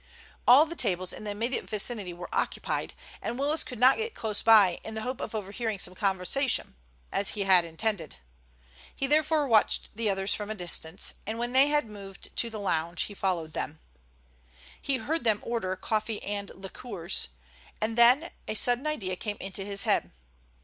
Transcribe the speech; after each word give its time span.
All 0.47 0.65
the 0.65 0.75
tables 0.75 1.13
in 1.13 1.25
the 1.25 1.29
immediate 1.29 1.69
vicinity 1.69 2.11
were 2.11 2.27
occupied, 2.33 2.95
and 3.21 3.37
Willis 3.37 3.63
could 3.63 3.77
not 3.77 3.97
get 3.97 4.15
close 4.15 4.41
by 4.41 4.79
in 4.83 4.95
the 4.95 5.03
hope 5.03 5.21
of 5.21 5.35
overhearing 5.35 5.77
some 5.77 5.91
of 5.91 5.97
the 5.99 5.99
conversation, 5.99 6.73
as 7.11 7.29
he 7.37 7.41
had 7.43 7.63
intended. 7.63 8.15
He 8.95 9.05
therefore 9.05 9.45
watched 9.47 9.95
the 9.95 10.09
others 10.09 10.33
from 10.33 10.49
a 10.49 10.55
distance, 10.55 11.13
and 11.27 11.37
when 11.37 11.51
they 11.53 11.67
had 11.67 11.85
moved 11.85 12.35
to 12.37 12.49
the 12.49 12.59
lounge 12.59 13.03
he 13.03 13.13
followed 13.13 13.53
them. 13.53 13.79
He 14.81 14.97
heard 14.97 15.23
them 15.23 15.39
order 15.43 15.75
coffee 15.75 16.23
and 16.23 16.49
liqueurs, 16.55 17.27
and 17.79 17.95
then 17.95 18.31
a 18.47 18.55
sudden 18.55 18.87
idea 18.87 19.15
came 19.15 19.37
into 19.39 19.63
his 19.63 19.83
head. 19.83 20.09